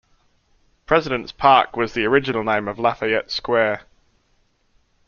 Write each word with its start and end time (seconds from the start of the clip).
President's 0.87 1.31
Park 1.31 1.75
was 1.77 1.93
the 1.93 2.05
original 2.05 2.43
name 2.43 2.67
of 2.67 2.79
Lafayette 2.79 3.29
Square. 3.29 3.81